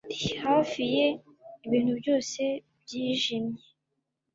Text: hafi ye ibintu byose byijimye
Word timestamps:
hafi 0.43 0.81
ye 0.95 1.07
ibintu 1.65 1.91
byose 1.99 2.41
byijimye 2.81 3.61